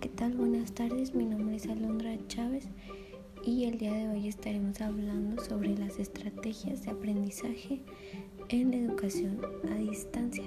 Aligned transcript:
¿qué 0.00 0.08
tal? 0.08 0.32
Buenas 0.32 0.72
tardes, 0.72 1.14
mi 1.14 1.26
nombre 1.26 1.56
es 1.56 1.66
Alondra 1.66 2.16
Chávez 2.26 2.66
y 3.44 3.64
el 3.64 3.76
día 3.76 3.92
de 3.92 4.08
hoy 4.08 4.28
estaremos 4.28 4.80
hablando 4.80 5.44
sobre 5.44 5.76
las 5.76 5.98
estrategias 5.98 6.82
de 6.84 6.92
aprendizaje 6.92 7.82
en 8.48 8.70
la 8.70 8.78
educación 8.78 9.42
a 9.70 9.74
distancia. 9.74 10.44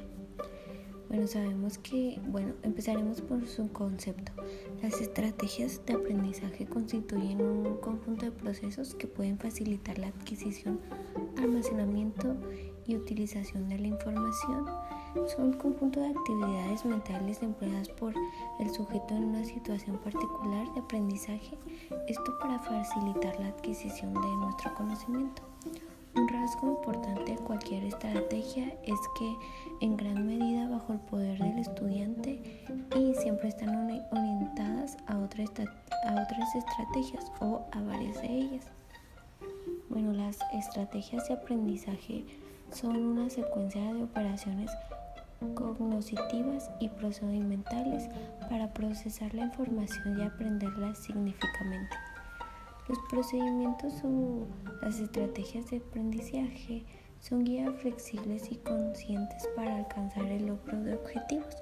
Bueno, 1.08 1.28
sabemos 1.28 1.78
que, 1.78 2.20
bueno, 2.30 2.56
empezaremos 2.64 3.22
por 3.22 3.46
su 3.46 3.72
concepto. 3.72 4.32
Las 4.82 5.00
estrategias 5.00 5.86
de 5.86 5.94
aprendizaje 5.94 6.66
constituyen 6.66 7.40
un 7.40 7.78
conjunto 7.78 8.26
de 8.26 8.32
procesos 8.32 8.96
que 8.96 9.06
pueden 9.06 9.38
facilitar 9.38 10.00
la 10.00 10.08
adquisición, 10.08 10.80
almacenamiento 11.38 12.36
y 12.88 12.96
utilización 12.96 13.70
de 13.70 13.78
la 13.78 13.88
información 13.88 14.66
son 15.28 15.46
un 15.46 15.54
conjunto 15.54 16.00
de 16.00 16.08
actividades 16.08 16.86
mentales 16.86 17.42
empleadas 17.42 17.90
por 17.90 18.14
el 18.60 18.70
sujeto 18.72 19.16
en 19.16 19.26
una 19.26 19.46
situación 19.46 19.98
particular 19.98 20.72
de 20.74 20.80
aprendizaje, 20.80 21.58
esto 22.08 22.38
para 22.40 22.60
facilitar 22.60 23.40
la 23.40 23.48
adquisición 23.48 24.14
de 24.14 24.36
nuestro 24.38 24.74
conocimiento. 24.74 25.42
Un 26.16 26.28
rasgo 26.28 26.68
importante 26.78 27.32
de 27.32 27.38
cualquier 27.38 27.86
estrategia 27.86 28.68
es 28.84 29.00
que 29.18 29.36
en 29.82 29.98
gran 29.98 30.28
medida 30.28 30.70
bajo 30.70 30.94
el 30.94 31.00
poder 31.00 31.40
del 31.40 31.58
estudiante 31.58 32.66
y 32.96 33.16
siempre 33.16 33.50
están 33.50 33.76
orientadas 34.12 34.98
a, 35.08 35.18
otra 35.18 35.44
a 35.44 36.12
otras 36.12 36.56
estrategias 36.56 37.32
o 37.40 37.66
a 37.72 37.82
varias 37.82 38.22
de 38.22 38.28
ellas. 38.28 38.66
Bueno, 39.90 40.14
las 40.14 40.38
estrategias 40.54 41.28
de 41.28 41.34
aprendizaje 41.36 42.26
son 42.72 42.96
una 42.98 43.30
secuencia 43.30 43.82
de 43.94 44.04
operaciones 44.04 44.72
cognitivas 45.54 46.70
y 46.80 46.90
procedimentales 46.90 48.10
para 48.50 48.74
procesar 48.74 49.34
la 49.34 49.46
información 49.46 50.20
y 50.20 50.24
aprenderla 50.24 50.96
significativamente. 50.96 51.96
Los 52.88 52.98
procedimientos 53.10 53.94
o 54.04 54.46
las 54.82 55.00
estrategias 55.00 55.70
de 55.70 55.78
aprendizaje 55.78 56.84
son 57.20 57.44
guías 57.46 57.74
flexibles 57.82 58.52
y 58.52 58.56
conscientes 58.58 59.48
para 59.56 59.78
alcanzar 59.78 60.26
el 60.26 60.48
logro 60.48 60.82
de 60.82 60.96
objetivos, 60.96 61.56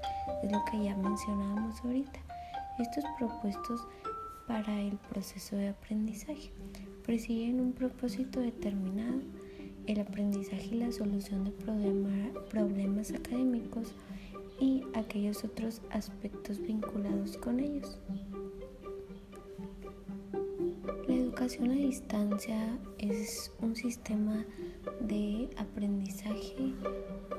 es 0.43 0.51
lo 0.51 0.63
que 0.66 0.83
ya 0.83 0.95
mencionábamos 0.95 1.83
ahorita. 1.83 2.19
Estos 2.79 3.03
propuestos 3.19 3.81
para 4.47 4.81
el 4.81 4.97
proceso 4.97 5.55
de 5.55 5.69
aprendizaje 5.69 6.51
persiguen 7.05 7.59
un 7.59 7.73
propósito 7.73 8.39
determinado 8.39 9.21
el 9.87 9.99
aprendizaje 9.99 10.75
y 10.75 10.79
la 10.79 10.91
solución 10.91 11.45
de 11.45 11.51
problemas 12.49 13.11
académicos 13.11 13.93
y 14.59 14.83
aquellos 14.93 15.43
otros 15.43 15.81
aspectos 15.89 16.61
vinculados 16.61 17.38
con 17.38 17.59
ellos. 17.59 17.97
La 21.07 21.15
educación 21.15 21.71
a 21.71 21.73
distancia 21.73 22.77
es 22.99 23.51
un 23.59 23.75
sistema 23.75 24.45
de 25.01 25.49
aprendizaje, 25.57 26.73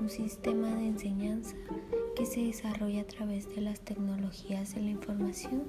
un 0.00 0.10
sistema 0.10 0.74
de 0.74 0.88
enseñanza 0.88 1.54
que 2.16 2.27
se 2.27 2.40
desarrolla 2.40 3.02
a 3.02 3.06
través 3.06 3.48
de 3.54 3.62
las 3.62 3.80
tecnologías 3.80 4.74
de 4.74 4.82
la 4.82 4.90
información. 4.90 5.62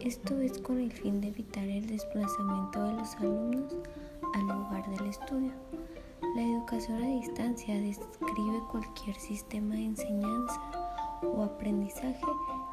Esto 0.00 0.38
es 0.40 0.58
con 0.58 0.78
el 0.78 0.92
fin 0.92 1.20
de 1.20 1.28
evitar 1.28 1.66
el 1.66 1.86
desplazamiento 1.86 2.84
de 2.84 2.92
los 2.92 3.14
alumnos 3.16 3.74
educación 6.66 7.04
a 7.04 7.06
distancia 7.06 7.80
describe 7.80 8.58
cualquier 8.72 9.14
sistema 9.14 9.76
de 9.76 9.84
enseñanza 9.84 10.60
o 11.22 11.44
aprendizaje 11.44 12.26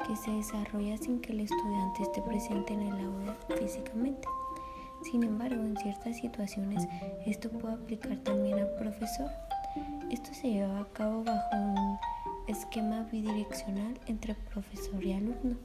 que 0.04 0.16
se 0.16 0.32
desarrolla 0.32 0.96
sin 0.96 1.20
que 1.20 1.32
el 1.32 1.40
estudiante 1.40 2.02
esté 2.02 2.20
presente 2.22 2.72
en 2.72 2.80
el 2.80 3.06
aula 3.06 3.36
físicamente. 3.56 4.26
Sin 5.02 5.22
embargo, 5.22 5.62
en 5.62 5.76
ciertas 5.76 6.16
situaciones 6.16 6.88
esto 7.24 7.48
puede 7.50 7.74
aplicar 7.74 8.16
también 8.24 8.58
al 8.58 8.74
profesor. 8.74 9.30
Esto 10.10 10.34
se 10.34 10.50
lleva 10.50 10.80
a 10.80 10.92
cabo 10.92 11.22
bajo 11.22 11.56
un 11.56 11.98
esquema 12.48 13.06
bidireccional 13.12 14.00
entre 14.08 14.34
profesor 14.34 15.04
y 15.04 15.12
alumno. 15.12 15.56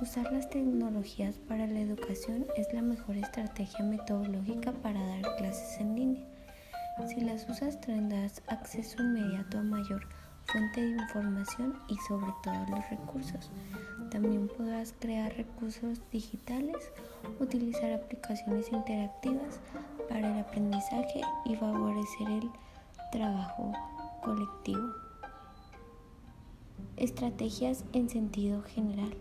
Usar 0.00 0.32
las 0.32 0.48
tecnologías 0.50 1.34
para 1.48 1.66
la 1.66 1.80
educación 1.80 2.46
es 2.56 2.72
la 2.72 2.82
mejor 2.82 3.16
estrategia 3.16 3.84
metodológica 3.84 4.70
para 4.70 5.04
dar 5.04 5.36
clases 5.36 5.80
en 5.80 5.96
línea. 5.96 6.35
Si 7.04 7.20
las 7.20 7.48
usas 7.48 7.80
tendrás 7.80 8.42
acceso 8.48 9.02
inmediato 9.02 9.58
a 9.58 9.62
mayor 9.62 10.06
fuente 10.46 10.80
de 10.80 10.90
información 10.90 11.74
y 11.88 11.96
sobre 12.08 12.32
todo 12.42 12.54
los 12.70 12.88
recursos. 12.90 13.50
También 14.10 14.48
podrás 14.48 14.94
crear 14.98 15.34
recursos 15.36 16.00
digitales, 16.10 16.90
utilizar 17.40 17.92
aplicaciones 17.92 18.72
interactivas 18.72 19.60
para 20.08 20.32
el 20.32 20.40
aprendizaje 20.40 21.20
y 21.44 21.56
favorecer 21.56 22.28
el 22.28 22.50
trabajo 23.12 23.72
colectivo. 24.22 24.88
Estrategias 26.96 27.84
en 27.92 28.08
sentido 28.08 28.62
general. 28.62 29.14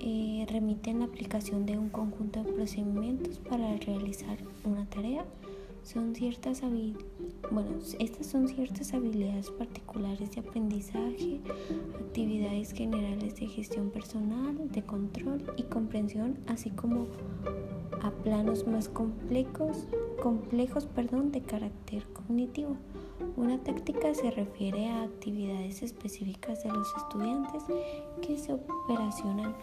Eh, 0.00 0.46
remiten 0.48 1.00
la 1.00 1.06
aplicación 1.06 1.66
de 1.66 1.76
un 1.76 1.90
conjunto 1.90 2.42
de 2.42 2.52
procedimientos 2.52 3.38
para 3.40 3.76
realizar 3.76 4.38
una 4.64 4.86
tarea 4.86 5.24
son 5.88 6.14
ciertas 6.14 6.60
bueno, 7.50 7.70
estas 7.98 8.26
son 8.26 8.46
ciertas 8.46 8.92
habilidades 8.92 9.50
particulares 9.50 10.30
de 10.32 10.40
aprendizaje, 10.40 11.40
actividades 11.98 12.72
generales 12.72 13.36
de 13.36 13.46
gestión 13.46 13.88
personal, 13.88 14.70
de 14.70 14.82
control 14.82 15.42
y 15.56 15.62
comprensión, 15.62 16.38
así 16.46 16.68
como 16.68 17.06
a 18.02 18.10
planos 18.10 18.66
más 18.66 18.90
complejos, 18.90 19.86
complejos 20.22 20.84
perdón, 20.84 21.32
de 21.32 21.40
carácter 21.40 22.04
cognitivo. 22.12 22.76
Una 23.36 23.58
táctica 23.58 24.12
se 24.14 24.30
refiere 24.30 24.90
a 24.90 25.04
actividades 25.04 25.82
específicas 25.82 26.64
de 26.64 26.70
los 26.70 26.86
estudiantes 26.96 27.62
que 28.20 28.36
se 28.36 28.52
operacionan 28.52 29.54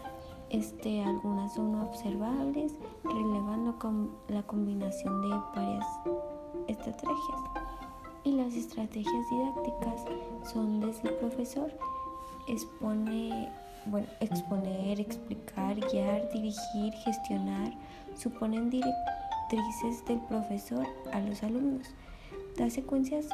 este, 0.49 1.03
algunas 1.03 1.53
son 1.53 1.75
observables, 1.75 2.73
relevando 3.03 3.77
con 3.79 4.11
la 4.27 4.43
combinación 4.43 5.21
de 5.21 5.29
varias 5.55 5.85
estrategias. 6.67 7.41
Y 8.23 8.31
las 8.33 8.53
estrategias 8.55 9.29
didácticas 9.29 10.05
son 10.51 10.79
desde 10.79 11.09
el 11.09 11.15
profesor, 11.15 11.71
expone, 12.47 13.51
bueno, 13.85 14.07
exponer, 14.19 14.99
explicar, 14.99 15.75
guiar, 15.91 16.29
dirigir, 16.31 16.93
gestionar, 17.03 17.73
suponen 18.15 18.69
directrices 18.69 20.05
del 20.07 20.19
profesor 20.21 20.85
a 21.13 21.19
los 21.21 21.43
alumnos. 21.43 21.87
Da 22.57 22.69
secuencias 22.69 23.29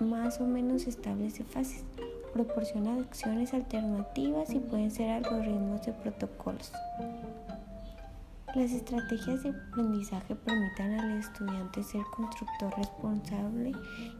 más 0.00 0.40
o 0.40 0.44
menos 0.44 0.86
estables 0.86 1.38
de 1.38 1.44
fases 1.44 1.84
proporciona 2.32 2.96
acciones 2.96 3.54
alternativas 3.54 4.50
y 4.50 4.58
pueden 4.58 4.90
ser 4.90 5.10
algoritmos 5.10 5.84
de 5.86 5.92
protocolos. 5.92 6.72
Las 8.54 8.70
estrategias 8.72 9.42
de 9.42 9.48
aprendizaje 9.48 10.34
permiten 10.34 11.00
al 11.00 11.18
estudiante 11.18 11.82
ser 11.82 12.02
constructor 12.14 12.70
responsable 12.76 13.72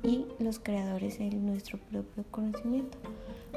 y 0.02 0.26
los 0.38 0.58
creadores 0.58 1.18
de 1.18 1.28
nuestro 1.32 1.78
propio 1.78 2.24
conocimiento. 2.30 2.96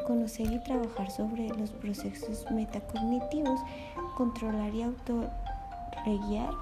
Conocer 0.06 0.52
y 0.52 0.62
trabajar 0.64 1.10
sobre 1.12 1.48
los 1.48 1.70
procesos 1.72 2.46
metacognitivos, 2.52 3.62
controlar 4.18 4.76
y 4.76 4.84
autorreguiar 4.84 6.54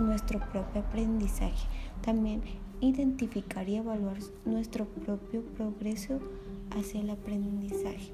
nuestro 0.00 0.40
propio 0.40 0.80
aprendizaje. 0.80 1.68
También 2.02 2.42
identificar 2.80 3.68
y 3.68 3.76
evaluar 3.76 4.16
nuestro 4.44 4.86
propio 4.86 5.42
progreso 5.42 6.18
hacia 6.70 7.00
el 7.00 7.10
aprendizaje. 7.10 8.12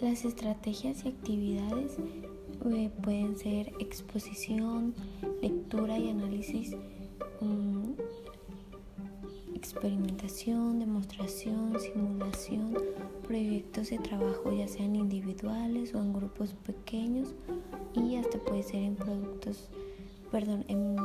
Las 0.00 0.24
estrategias 0.24 1.04
y 1.04 1.08
actividades 1.08 1.96
eh, 2.70 2.90
pueden 3.02 3.36
ser 3.36 3.72
exposición, 3.78 4.94
lectura 5.40 5.98
y 5.98 6.10
análisis, 6.10 6.76
mm, 7.40 7.92
experimentación, 9.54 10.80
demostración, 10.80 11.78
simulación, 11.80 12.76
proyectos 13.26 13.90
de 13.90 13.98
trabajo 13.98 14.52
ya 14.52 14.66
sean 14.66 14.96
individuales 14.96 15.94
o 15.94 16.00
en 16.00 16.12
grupos 16.12 16.54
pequeños 16.54 17.34
y 17.94 18.16
hasta 18.16 18.38
puede 18.38 18.64
ser 18.64 18.82
en 18.82 18.96
productos, 18.96 19.70
perdón, 20.30 20.64
en 20.68 20.96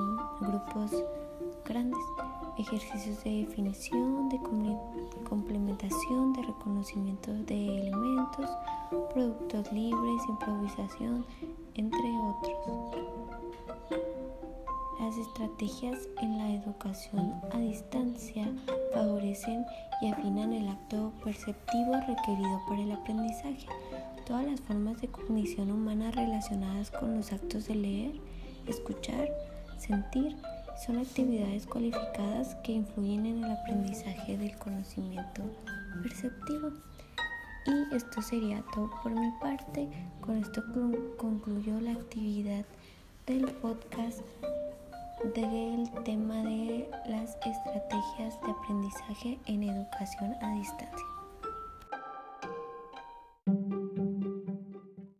grupos 0.41 1.03
grandes 1.65 1.99
ejercicios 2.57 3.23
de 3.23 3.45
definición, 3.45 4.29
de 4.29 4.39
complementación, 5.23 6.33
de 6.33 6.41
reconocimiento 6.43 7.33
de 7.33 7.87
elementos, 7.87 8.49
productos 9.13 9.71
libres, 9.71 10.21
improvisación, 10.27 11.25
entre 11.75 12.17
otros. 12.19 13.07
Las 14.99 15.15
estrategias 15.15 16.07
en 16.21 16.37
la 16.39 16.55
educación 16.55 17.35
a 17.51 17.59
distancia 17.59 18.51
favorecen 18.93 19.63
y 20.01 20.09
afinan 20.09 20.53
el 20.53 20.67
acto 20.67 21.13
perceptivo 21.23 21.93
requerido 22.07 22.61
para 22.67 22.81
el 22.81 22.91
aprendizaje. 22.91 23.67
todas 24.25 24.45
las 24.45 24.59
formas 24.59 24.99
de 24.99 25.07
cognición 25.07 25.71
humana 25.71 26.11
relacionadas 26.11 26.91
con 26.91 27.15
los 27.15 27.31
actos 27.31 27.67
de 27.67 27.75
leer, 27.75 28.11
escuchar, 28.65 29.29
sentir, 29.77 30.35
son 30.85 30.99
actividades 30.99 31.65
cualificadas 31.65 32.55
que 32.63 32.73
influyen 32.73 33.25
en 33.25 33.43
el 33.43 33.51
aprendizaje 33.51 34.37
del 34.37 34.55
conocimiento 34.57 35.41
perceptivo. 36.03 36.71
Y 37.65 37.95
esto 37.95 38.21
sería 38.21 38.63
todo 38.73 38.89
por 39.03 39.11
mi 39.11 39.31
parte. 39.41 39.87
Con 40.21 40.37
esto 40.37 40.63
concluyo 41.17 41.79
la 41.81 41.93
actividad 41.93 42.65
del 43.25 43.45
podcast 43.45 44.21
del 45.35 45.89
tema 46.03 46.43
de 46.43 46.89
las 47.07 47.35
estrategias 47.45 48.39
de 48.41 48.51
aprendizaje 48.51 49.39
en 49.47 49.63
educación 49.63 50.35
a 50.41 50.53
distancia. 50.53 51.16